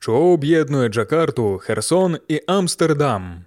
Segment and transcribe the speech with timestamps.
[0.00, 3.44] що об'єднує Джакарту, Херсон і Амстердам.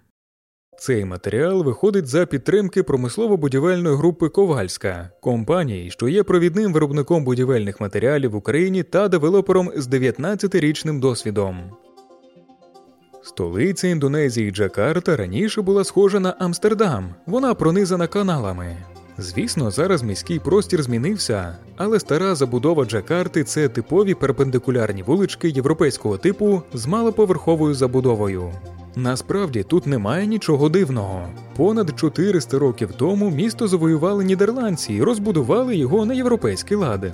[0.79, 8.31] Цей матеріал виходить за підтримки промислово-будівельної групи Ковальська, компанії, що є провідним виробником будівельних матеріалів
[8.31, 11.71] в Україні та девелопером з 19-річним досвідом.
[13.23, 18.77] Столиця Індонезії Джакарта раніше була схожа на Амстердам, вона пронизана каналами.
[19.17, 26.61] Звісно, зараз міський простір змінився, але стара забудова Джакарти це типові перпендикулярні вулички європейського типу
[26.73, 28.51] з малоповерховою забудовою.
[28.95, 31.27] Насправді тут немає нічого дивного.
[31.55, 37.11] Понад 400 років тому місто завоювали нідерландці і розбудували його на європейський лад.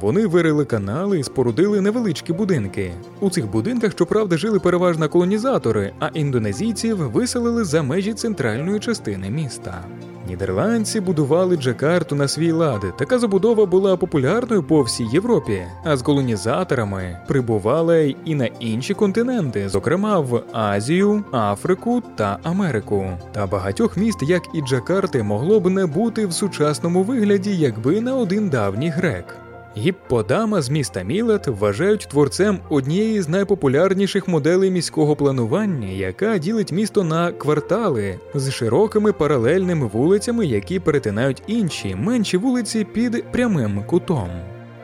[0.00, 2.92] Вони вирили канали і спорудили невеличкі будинки.
[3.20, 9.84] У цих будинках, щоправда, жили переважно колонізатори, а індонезійців виселили за межі центральної частини міста.
[10.30, 12.84] Нідерландці будували Джакарту на свій лад.
[12.98, 19.68] Така забудова була популярною по всій Європі, а з колонізаторами прибували і на інші континенти,
[19.68, 23.06] зокрема в Азію, Африку та Америку.
[23.32, 28.12] Та багатьох міст, як і Джакарти, могло б не бути в сучасному вигляді, якби не
[28.12, 29.39] один давній грек.
[29.76, 37.04] Гіпподама з міста Мілет вважають творцем однієї з найпопулярніших моделей міського планування, яка ділить місто
[37.04, 44.28] на квартали з широкими паралельними вулицями, які перетинають інші менші вулиці під прямим кутом.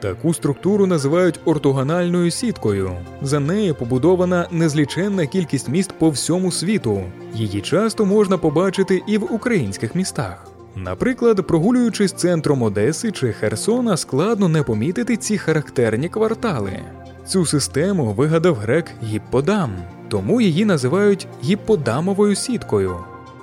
[0.01, 2.91] Таку структуру називають ортогональною сіткою.
[3.23, 7.03] За нею побудована незліченна кількість міст по всьому світу.
[7.35, 10.56] Її часто можна побачити і в українських містах.
[10.77, 16.73] Наприклад, прогулюючись центром Одеси чи Херсона, складно не помітити ці характерні квартали.
[17.27, 19.73] Цю систему вигадав грек Гіпподам,
[20.09, 22.97] тому її називають гіпподамовою сіткою.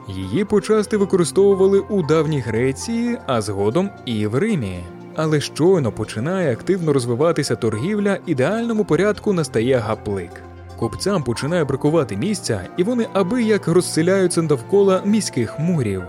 [0.09, 4.83] Її почасти використовували у давній Греції, а згодом і в Римі.
[5.15, 10.31] Але щойно починає активно розвиватися торгівля, ідеальному порядку настає гаплик.
[10.79, 16.03] Купцям починає бракувати місця, і вони аби як розселяються довкола міських мурів.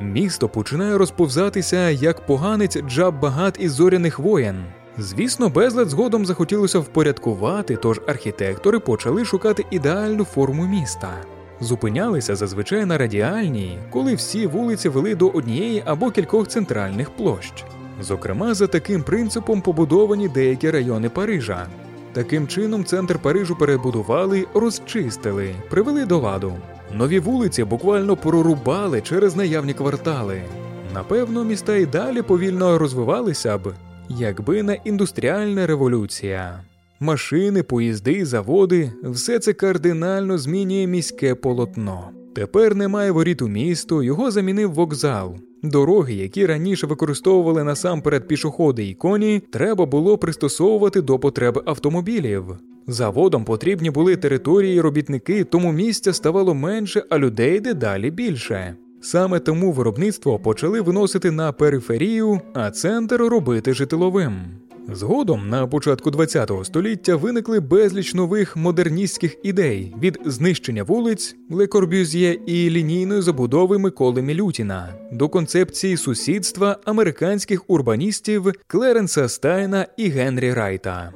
[0.00, 4.64] Місто починає розповзатися як поганець джаб багат із зоряних воєн.
[4.98, 11.10] Звісно, безлад згодом захотілося впорядкувати, тож архітектори почали шукати ідеальну форму міста.
[11.60, 17.64] Зупинялися зазвичай на радіальній, коли всі вулиці вели до однієї або кількох центральних площ.
[18.00, 21.66] Зокрема, за таким принципом побудовані деякі райони Парижа.
[22.12, 26.52] Таким чином, центр Парижу перебудували, розчистили, привели до ладу.
[26.94, 30.42] Нові вулиці буквально прорубали через наявні квартали.
[30.94, 33.72] Напевно, міста і далі повільно розвивалися б,
[34.08, 36.60] якби не індустріальна революція.
[37.00, 42.10] Машини, поїзди, заводи все це кардинально змінює міське полотно.
[42.34, 45.36] Тепер немає воріт у місто, його замінив вокзал.
[45.62, 52.44] Дороги, які раніше використовували насамперед пішоходи і коні, треба було пристосовувати до потреб автомобілів.
[52.86, 58.76] Заводом потрібні були території і робітники, тому місця ставало менше, а людей дедалі більше.
[59.00, 64.44] Саме тому виробництво почали виносити на периферію, а центр робити житловим.
[64.92, 72.38] Згодом на початку ХХ століття виникли безліч нових модерністських ідей від знищення вулиць Ле Корбюз'є
[72.46, 81.12] і лінійної забудови Миколи Мілютіна до концепції сусідства американських урбаністів Клеренса Стайна і Генрі Райта.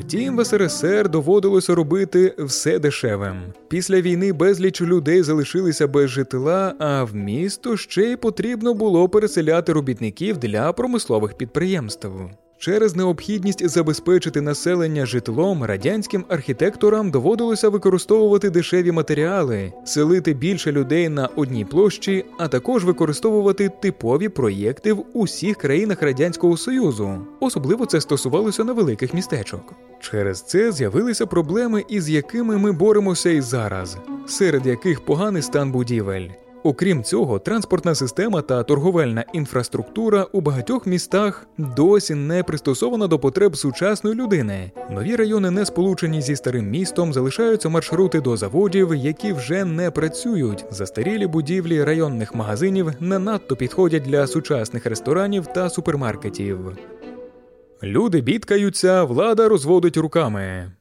[0.00, 3.42] Втім, в СРСР доводилося робити все дешевим.
[3.68, 9.72] Після війни безліч людей залишилися без житла, а в місто ще й потрібно було переселяти
[9.72, 12.08] робітників для промислових підприємств.
[12.60, 21.26] Через необхідність забезпечити населення житлом радянським архітекторам доводилося використовувати дешеві матеріали, селити більше людей на
[21.26, 27.18] одній площі, а також використовувати типові проєкти в усіх країнах радянського союзу.
[27.40, 29.74] Особливо це стосувалося невеликих містечок.
[30.00, 33.96] Через це з'явилися проблеми, із якими ми боремося і зараз,
[34.26, 36.28] серед яких поганий стан будівель.
[36.68, 43.56] Окрім цього, транспортна система та торговельна інфраструктура у багатьох містах досі не пристосована до потреб
[43.56, 44.72] сучасної людини.
[44.90, 50.64] Нові райони, не сполучені зі старим містом, залишаються маршрути до заводів, які вже не працюють.
[50.70, 56.58] Застарілі будівлі районних магазинів не надто підходять для сучасних ресторанів та супермаркетів.
[57.82, 60.72] Люди бідкаються, влада розводить руками.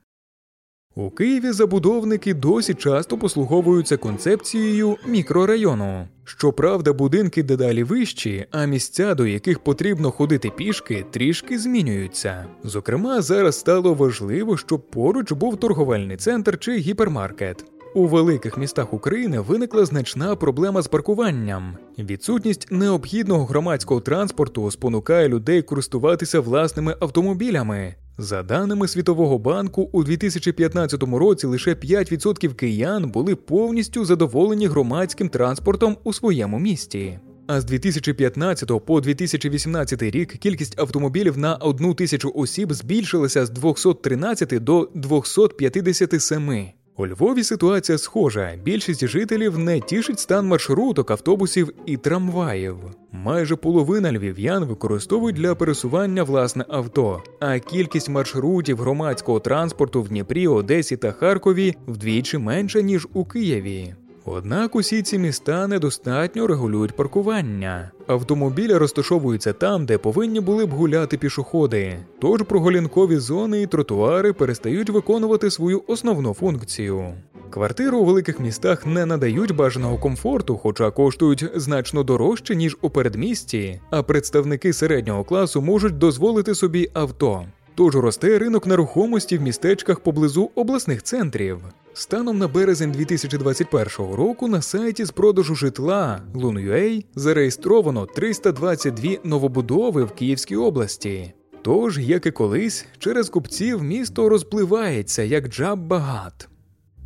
[0.97, 6.07] У Києві забудовники досі часто послуговуються концепцією мікрорайону.
[6.23, 12.45] Щоправда, будинки дедалі вищі, а місця, до яких потрібно ходити пішки, трішки змінюються.
[12.63, 17.65] Зокрема, зараз стало важливо, щоб поруч був торговельний центр чи гіпермаркет.
[17.97, 21.77] У великих містах України виникла значна проблема з паркуванням.
[21.99, 27.95] Відсутність необхідного громадського транспорту спонукає людей користуватися власними автомобілями.
[28.17, 35.97] За даними Світового банку, у 2015 році лише 5% киян були повністю задоволені громадським транспортом
[36.03, 37.19] у своєму місті.
[37.47, 44.63] А з 2015 по 2018 рік кількість автомобілів на одну тисячу осіб збільшилася з 213
[44.63, 46.77] до 257.
[46.99, 48.53] У Львові ситуація схожа.
[48.63, 52.75] Більшість жителів не тішить стан маршруток, автобусів і трамваїв.
[53.11, 60.47] Майже половина львів'ян використовують для пересування власне авто, а кількість маршрутів громадського транспорту в Дніпрі,
[60.47, 63.95] Одесі та Харкові вдвічі менша ніж у Києві.
[64.29, 67.91] Однак усі ці міста недостатньо регулюють паркування.
[68.07, 71.97] Автомобілі розташовуються там, де повинні були б гуляти пішоходи.
[72.19, 77.13] Тож прогулянкові зони і тротуари перестають виконувати свою основну функцію.
[77.49, 83.81] Квартири у великих містах не надають бажаного комфорту, хоча коштують значно дорожче, ніж у передмісті,
[83.89, 87.43] а представники середнього класу можуть дозволити собі авто.
[87.75, 91.57] Тож росте ринок нерухомості в містечках поблизу обласних центрів.
[91.97, 100.11] Станом на березень 2021 року на сайті з продажу житла Lun.ua зареєстровано 322 новобудови в
[100.11, 101.33] Київській області.
[101.61, 106.49] Тож, як і колись, через купців місто розпливається як джаб багат.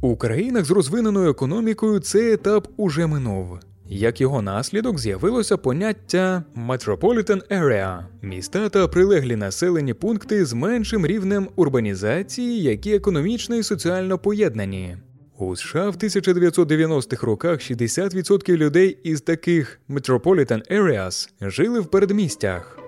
[0.01, 3.59] У країнах з розвиненою економікою цей етап уже минув.
[3.93, 11.49] Як його наслідок з'явилося поняття Metropolitan Area– міста та прилеглі населені пункти з меншим рівнем
[11.55, 14.97] урбанізації, які економічно і соціально поєднані.
[15.37, 22.79] У США в 1990-х роках 60% людей із таких Metropolitan Areas жили в передмістях.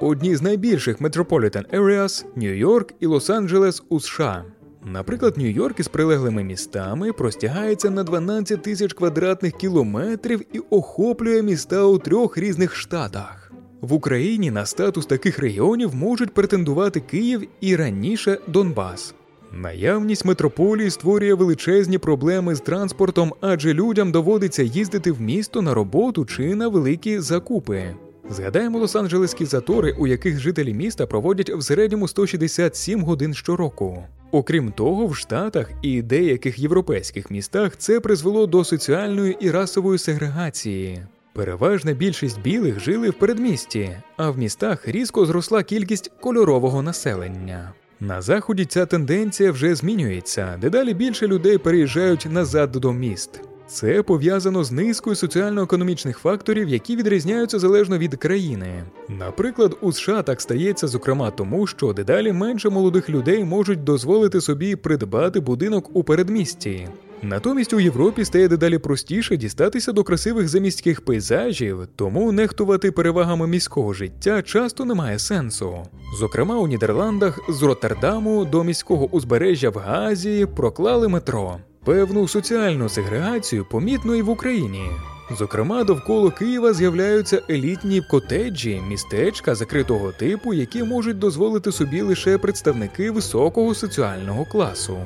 [0.00, 4.44] Одні з найбільших Metropolitan Areas– Нью-Йорк і Лос-Анджелес у США.
[4.84, 11.98] Наприклад, Нью-Йорк із прилеглими містами простягається на 12 тисяч квадратних кілометрів і охоплює міста у
[11.98, 13.52] трьох різних штатах.
[13.80, 19.14] В Україні на статус таких регіонів можуть претендувати Київ і раніше Донбас.
[19.52, 26.24] Наявність метрополії створює величезні проблеми з транспортом, адже людям доводиться їздити в місто на роботу
[26.24, 27.94] чи на великі закупи.
[28.30, 34.04] Згадаємо Лос-Анджелеські затори, у яких жителі міста проводять в середньому 167 годин щороку.
[34.32, 41.06] Окрім того, в Штатах і деяких європейських містах це призвело до соціальної і расової сегрегації.
[41.32, 47.72] Переважна більшість білих жили в передмісті, а в містах різко зросла кількість кольорового населення.
[48.00, 53.49] На заході ця тенденція вже змінюється, дедалі більше людей переїжджають назад до міст.
[53.72, 58.84] Це пов'язано з низкою соціально-економічних факторів, які відрізняються залежно від країни.
[59.08, 64.76] Наприклад, у США так стається, зокрема, тому що дедалі менше молодих людей можуть дозволити собі
[64.76, 66.88] придбати будинок у передмісті.
[67.22, 73.92] Натомість у Європі стає дедалі простіше дістатися до красивих заміських пейзажів, тому нехтувати перевагами міського
[73.92, 75.78] життя часто немає сенсу.
[76.18, 81.56] Зокрема, у Нідерландах з Роттердаму до міського узбережжя в Газі проклали метро.
[81.84, 84.90] Певну соціальну сегрегацію помітно і в Україні.
[85.38, 93.10] Зокрема, довкола Києва з'являються елітні котеджі, містечка закритого типу, які можуть дозволити собі лише представники
[93.10, 94.98] високого соціального класу.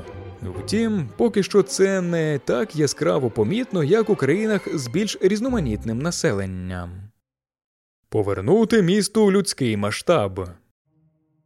[0.43, 6.91] Втім, поки що це не так яскраво помітно, як у країнах з більш різноманітним населенням.
[8.09, 10.49] Повернути місту людський масштаб.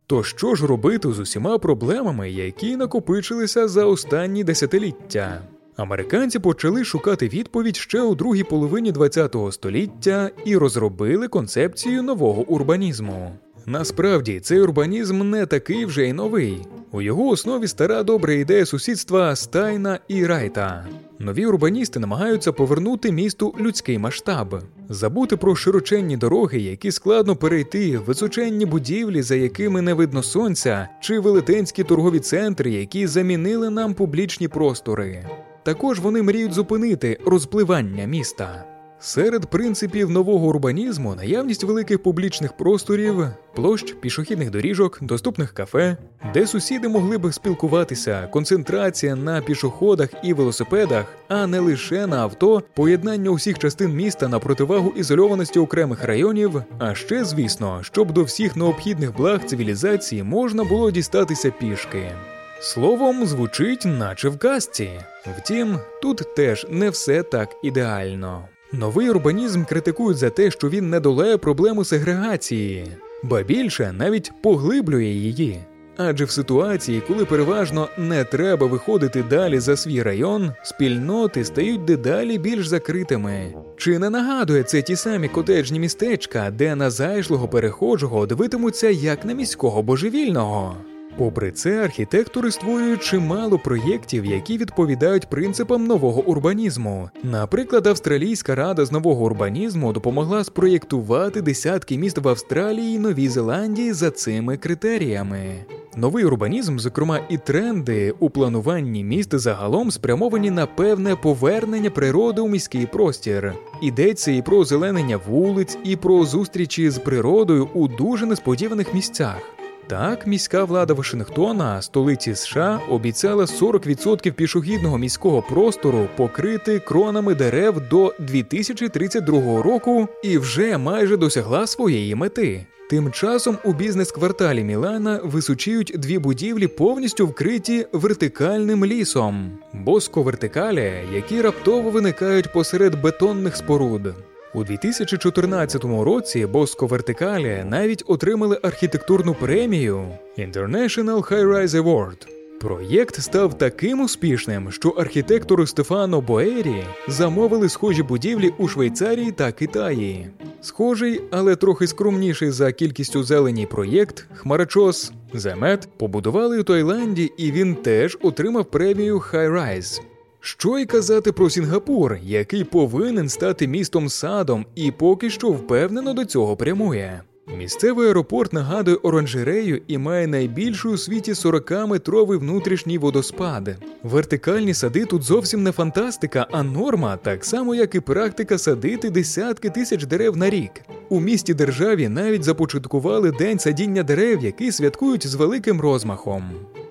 [0.08, 5.42] То що ж робити з усіма проблемами, які накопичилися за останні десятиліття?
[5.76, 13.32] Американці почали шукати відповідь ще у другій половині ХХ століття і розробили концепцію нового урбанізму.
[13.70, 16.66] Насправді цей урбанізм не такий вже й новий.
[16.92, 20.86] У його основі стара добра ідея сусідства Стайна і Райта.
[21.18, 28.66] Нові урбаністи намагаються повернути місту людський масштаб, забути про широченні дороги, які складно перейти, височенні
[28.66, 35.26] будівлі, за якими не видно сонця, чи велетенські торгові центри, які замінили нам публічні простори.
[35.62, 38.77] Також вони мріють зупинити розпливання міста.
[39.00, 45.96] Серед принципів нового урбанізму наявність великих публічних просторів, площ, пішохідних доріжок, доступних кафе,
[46.34, 52.62] де сусіди могли б спілкуватися, концентрація на пішоходах і велосипедах, а не лише на авто,
[52.74, 56.62] поєднання усіх частин міста на противагу ізольованості окремих районів.
[56.78, 62.12] А ще, звісно, щоб до всіх необхідних благ цивілізації можна було дістатися пішки.
[62.60, 64.90] Словом, звучить, наче в казці.
[65.38, 68.48] Втім, тут теж не все так ідеально.
[68.72, 72.86] Новий урбанізм критикують за те, що він не долає проблему сегрегації,
[73.22, 75.60] ба більше навіть поглиблює її.
[75.96, 82.38] Адже в ситуації, коли переважно не треба виходити далі за свій район, спільноти стають дедалі
[82.38, 83.54] більш закритими.
[83.76, 89.32] Чи не нагадує це ті самі котеджні містечка, де на зайшлого перехожого дивитимуться як на
[89.32, 90.76] міського божевільного?
[91.18, 97.10] Попри це, архітектори створюють чимало проєктів, які відповідають принципам нового урбанізму.
[97.22, 103.92] Наприклад, Австралійська рада з нового урбанізму допомогла спроєктувати десятки міст в Австралії і Новій Зеландії
[103.92, 105.64] за цими критеріями.
[105.96, 112.48] Новий урбанізм, зокрема, і тренди у плануванні міст загалом спрямовані на певне повернення природи у
[112.48, 113.54] міський простір.
[113.82, 119.57] Йдеться і про озеленення вулиць, і про зустрічі з природою у дуже несподіваних місцях.
[119.88, 128.14] Так, міська влада Вашингтона, столиці США, обіцяла 40% пішохідного міського простору покрити кронами дерев до
[128.18, 132.66] 2032 року і вже майже досягла своєї мети.
[132.90, 141.90] Тим часом у бізнес-кварталі Мілана височіють дві будівлі, повністю вкриті вертикальним лісом, боско-вертикалі, які раптово
[141.90, 144.14] виникають посеред бетонних споруд.
[144.58, 152.26] У 2014 році Боско Вертикалі навіть отримали архітектурну премію International High Rise Award.
[152.60, 160.30] Проєкт став таким успішним, що архітектору Стефано Боері замовили схожі будівлі у Швейцарії та Китаї.
[160.60, 167.74] Схожий, але трохи скромніший за кількістю зелені проєкт Хмарачос Земет побудували у Таїланді, і він
[167.74, 170.00] теж отримав премію High Rise.
[170.40, 176.24] Що й казати про Сінгапур, який повинен стати містом садом і поки що впевнено до
[176.24, 177.22] цього прямує.
[177.56, 183.76] Місцевий аеропорт нагадує оранжерею і має найбільший у світі 40-метровий внутрішній водоспад.
[184.02, 189.70] Вертикальні сади тут зовсім не фантастика, а норма, так само як і практика садити десятки
[189.70, 190.70] тисяч дерев на рік.
[191.08, 196.50] У місті державі навіть започаткували день садіння дерев, який святкують з великим розмахом.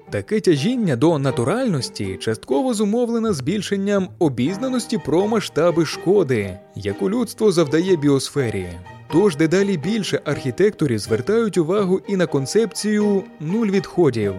[0.09, 8.67] Таке тяжіння до натуральності частково зумовлено збільшенням обізнаності про масштаби шкоди, яку людство завдає біосфері.
[9.11, 14.33] Тож дедалі більше архітекторів звертають увагу і на концепцію нуль відходів.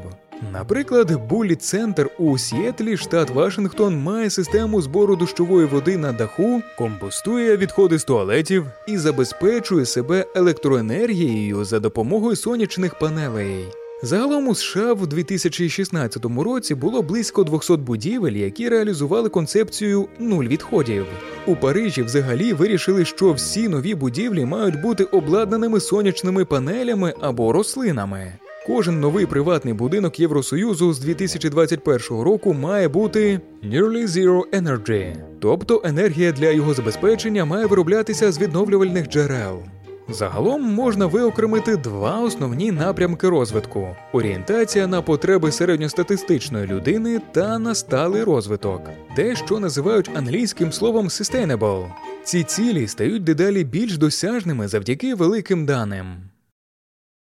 [0.53, 7.57] Наприклад, Буллі Центр у Сіетлі, штат Вашингтон, має систему збору дощової води на даху, компостує
[7.57, 13.65] відходи з туалетів і забезпечує себе електроенергією за допомогою сонячних панелей.
[14.03, 21.07] Загалом у США в 2016 році було близько 200 будівель, які реалізували концепцію нуль відходів.
[21.47, 28.33] У Парижі взагалі вирішили, що всі нові будівлі мають бути обладнаними сонячними панелями або рослинами.
[28.67, 36.33] Кожен новий приватний будинок Євросоюзу з 2021 року має бути Nearly Zero Energy, тобто енергія
[36.33, 39.63] для його забезпечення має вироблятися з відновлювальних джерел.
[40.11, 48.23] Загалом можна виокремити два основні напрямки розвитку: орієнтація на потреби середньостатистичної людини та на сталий
[48.23, 51.87] розвиток, те, що називають англійським словом sustainable.
[52.25, 56.17] Ці цілі стають дедалі більш досяжними завдяки великим даним.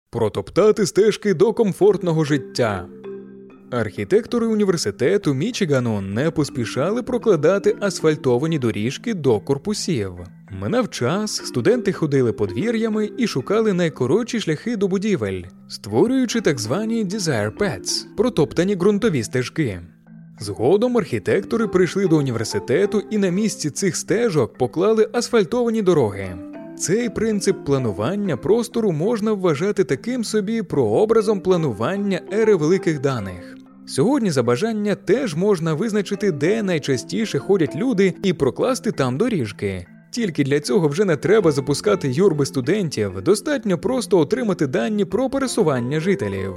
[0.10, 2.86] Протоптати стежки до комфортного життя.
[3.80, 10.14] Архітектори університету Мічигану не поспішали прокладати асфальтовані доріжки до корпусів.
[10.62, 17.58] Минав час, студенти ходили подвір'ями і шукали найкоротші шляхи до будівель, створюючи так звані «desire
[17.58, 19.82] paths»– протоптані ґрунтові стежки.
[20.40, 26.38] Згодом архітектори прийшли до університету і на місці цих стежок поклали асфальтовані дороги.
[26.78, 33.53] Цей принцип планування простору можна вважати таким собі прообразом планування ери великих даних.
[33.86, 39.88] Сьогодні за бажання теж можна визначити, де найчастіше ходять люди, і прокласти там доріжки.
[40.12, 46.00] Тільки для цього вже не треба запускати юрби студентів, достатньо просто отримати дані про пересування
[46.00, 46.54] жителів.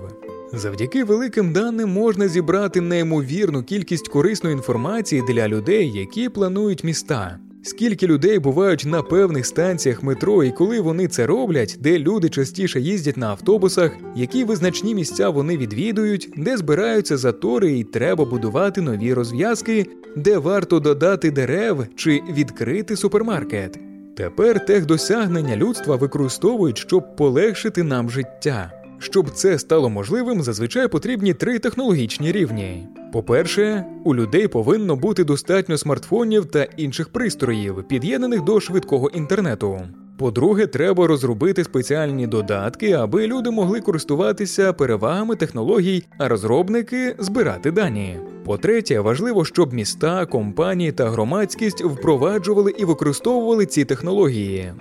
[0.53, 7.39] Завдяки великим даним можна зібрати неймовірну кількість корисної інформації для людей, які планують міста.
[7.67, 12.81] Скільки людей бувають на певних станціях метро, і коли вони це роблять, де люди частіше
[12.81, 19.15] їздять на автобусах, які визначні місця вони відвідують, де збираються затори і треба будувати нові
[19.15, 23.79] розв'язки, де варто додати дерев чи відкрити супермаркет.
[24.17, 28.76] Тепер техдосягнення людства використовують, щоб полегшити нам життя.
[28.99, 32.89] Щоб це стало можливим, зазвичай потрібні три технологічні рівні.
[33.13, 39.81] По-перше, у людей повинно бути достатньо смартфонів та інших пристроїв, під'єднаних до швидкого інтернету.
[40.19, 48.19] По-друге, треба розробити спеціальні додатки, аби люди могли користуватися перевагами технологій, а розробники збирати дані.
[48.45, 54.73] По-третє, важливо, щоб міста, компанії та громадськість впроваджували і використовували ці технології.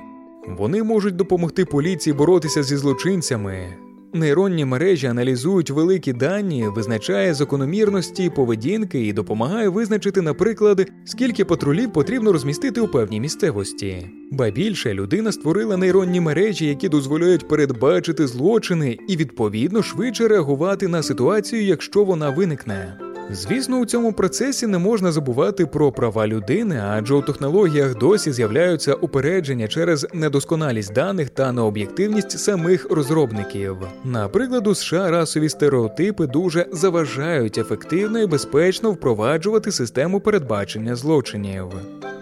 [0.57, 3.85] Вони можуть допомогти поліції боротися зі злочинцями.
[4.15, 12.31] Нейронні мережі аналізують великі дані, визначає закономірності поведінки і допомагає визначити, наприклад, скільки патрулів потрібно
[12.31, 14.10] розмістити у певній місцевості.
[14.31, 21.03] Ба більше людина створила нейронні мережі, які дозволяють передбачити злочини і відповідно швидше реагувати на
[21.03, 22.98] ситуацію, якщо вона виникне.
[23.32, 28.94] Звісно, у цьому процесі не можна забувати про права людини, адже у технологіях досі з'являються
[28.94, 33.77] упередження через недосконалість даних та необ'єктивність самих розробників.
[34.03, 41.65] Наприклад, у США расові стереотипи дуже заважають ефективно і безпечно впроваджувати систему передбачення злочинів.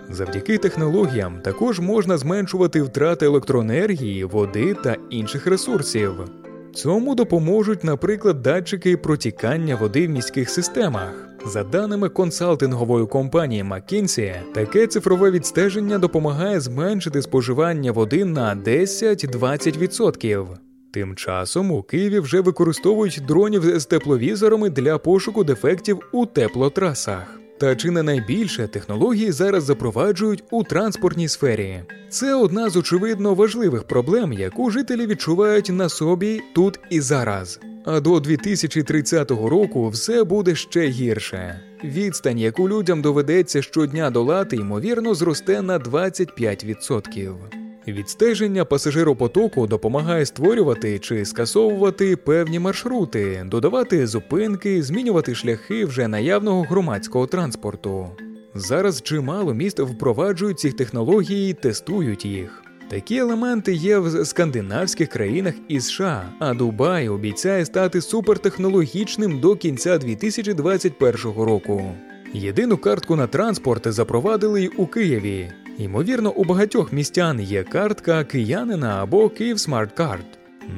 [0.09, 6.11] Завдяки технологіям також можна зменшувати втрати електроенергії, води та інших ресурсів.
[6.73, 11.27] Цьому допоможуть, наприклад, датчики протікання води в міських системах.
[11.45, 20.47] За даними консалтингової компанії McKinsey, таке цифрове відстеження допомагає зменшити споживання води на 10-20%.
[20.93, 27.42] Тим часом у Києві вже використовують дронів з тепловізорами для пошуку дефектів у теплотрасах.
[27.63, 31.83] Та чи не найбільше технології зараз запроваджують у транспортній сфері?
[32.09, 37.59] Це одна з очевидно важливих проблем, яку жителі відчувають на собі тут і зараз.
[37.85, 41.59] А до 2030 року все буде ще гірше.
[41.83, 47.62] Відстань, яку людям доведеться щодня долати, ймовірно, зросте на 25%.
[47.87, 57.27] Відстеження пасажиропотоку допомагає створювати чи скасовувати певні маршрути, додавати зупинки, змінювати шляхи вже наявного громадського
[57.27, 58.09] транспорту.
[58.55, 62.63] Зараз чимало міст впроваджують ці технології тестують їх.
[62.89, 69.97] Такі елементи є в скандинавських країнах і США, а Дубай обіцяє стати супертехнологічним до кінця
[69.97, 71.83] 2021 року.
[72.33, 75.51] Єдину картку на транспорт запровадили й у Києві.
[75.77, 80.25] Ймовірно, у багатьох містян є картка киянина або Kyiv Smart Card.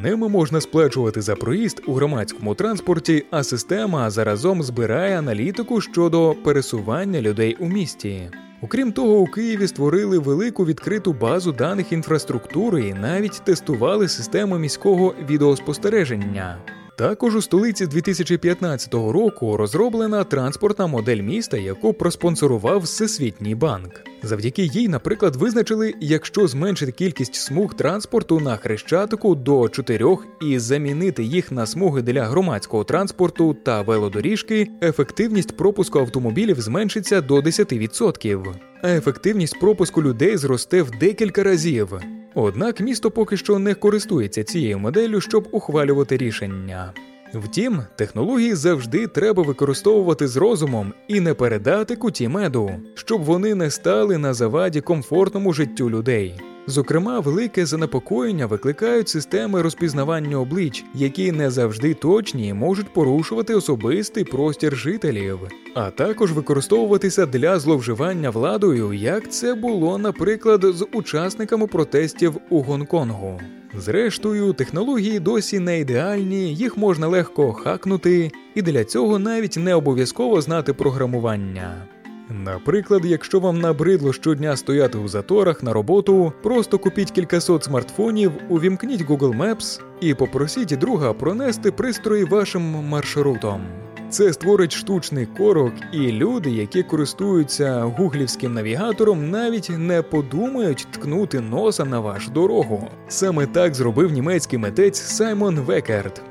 [0.03, 7.21] Ними можна сплачувати за проїзд у громадському транспорті, а система заразом збирає аналітику щодо пересування
[7.21, 8.31] людей у місті.
[8.62, 15.15] Окрім того, у Києві створили велику відкриту базу даних інфраструктури і навіть тестували систему міського
[15.29, 16.58] відеоспостереження.
[16.97, 23.91] Також у столиці 2015 року розроблена транспортна модель міста, яку проспонсорував Всесвітній банк.
[24.25, 31.23] Завдяки їй, наприклад, визначили, якщо зменшити кількість смуг транспорту на хрещатику до чотирьох і замінити
[31.23, 38.89] їх на смуги для громадського транспорту та велодоріжки, ефективність пропуску автомобілів зменшиться до 10%, а
[38.89, 41.93] ефективність пропуску людей зросте в декілька разів.
[42.35, 46.93] Однак місто поки що не користується цією моделлю, щоб ухвалювати рішення.
[47.39, 53.71] Втім, технології завжди треба використовувати з розумом і не передати куті меду, щоб вони не
[53.71, 56.41] стали на заваді комфортному життю людей.
[56.67, 64.23] Зокрема, велике занепокоєння викликають системи розпізнавання облич, які не завжди точні і можуть порушувати особистий
[64.23, 65.39] простір жителів,
[65.75, 73.41] а також використовуватися для зловживання владою, як це було, наприклад, з учасниками протестів у Гонконгу.
[73.78, 80.41] Зрештою, технології досі не ідеальні, їх можна легко хакнути, і для цього навіть не обов'язково
[80.41, 81.88] знати програмування.
[82.29, 89.05] Наприклад, якщо вам набридло щодня стояти у заторах на роботу, просто купіть кількасот смартфонів, увімкніть
[89.05, 93.61] Google Maps і попросіть друга пронести пристрої вашим маршрутом.
[94.09, 101.85] Це створить штучний корок, і люди, які користуються гуглівським навігатором, навіть не подумають ткнути носа
[101.85, 102.88] на вашу дорогу.
[103.07, 106.21] Саме так зробив німецький митець Саймон Векерт.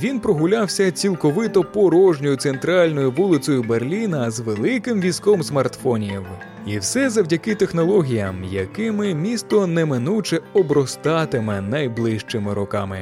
[0.00, 6.22] Він прогулявся цілковито порожньою центральною вулицею Берліна з великим візком смартфонів.
[6.66, 12.98] І все завдяки технологіям, якими місто неминуче обростатиме найближчими роками.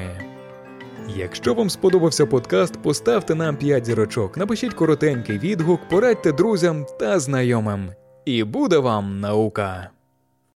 [1.17, 7.91] Якщо вам сподобався подкаст, поставте нам 5 зірочок, напишіть коротенький відгук, порадьте друзям та знайомим.
[8.25, 9.91] І буде вам наука!